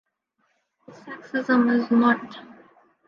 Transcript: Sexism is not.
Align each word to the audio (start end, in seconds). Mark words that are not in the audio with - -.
Sexism 0.97 1.69
is 1.69 1.91
not. 1.91 2.39